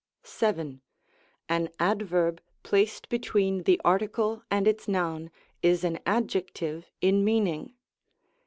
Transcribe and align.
167 0.23 0.67
Y. 1.47 1.55
An 1.55 1.69
adverb, 1.79 2.41
placed 2.63 3.07
between 3.07 3.61
the 3.65 3.79
article 3.85 4.41
and 4.49 4.67
its 4.67 4.87
noun, 4.87 5.29
is 5.61 5.83
an 5.83 5.99
adjective 6.07 6.89
in 7.01 7.23
meaning. 7.23 7.75